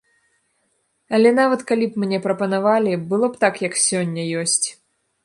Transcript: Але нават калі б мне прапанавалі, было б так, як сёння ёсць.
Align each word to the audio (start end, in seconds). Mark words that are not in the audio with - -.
Але 1.17 1.29
нават 1.39 1.61
калі 1.71 1.85
б 1.91 2.01
мне 2.03 2.17
прапанавалі, 2.25 2.97
было 3.13 3.29
б 3.35 3.43
так, 3.45 3.61
як 3.67 3.73
сёння 3.85 4.23
ёсць. 4.41 4.65